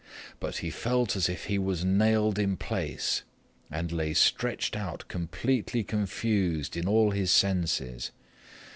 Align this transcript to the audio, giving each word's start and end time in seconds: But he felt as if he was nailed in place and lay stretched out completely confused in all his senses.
But 0.39 0.57
he 0.65 0.71
felt 0.71 1.15
as 1.15 1.29
if 1.29 1.43
he 1.45 1.59
was 1.59 1.85
nailed 1.85 2.39
in 2.39 2.57
place 2.57 3.21
and 3.69 3.91
lay 3.91 4.15
stretched 4.15 4.75
out 4.75 5.07
completely 5.07 5.83
confused 5.83 6.75
in 6.75 6.87
all 6.87 7.11
his 7.11 7.29
senses. 7.29 8.09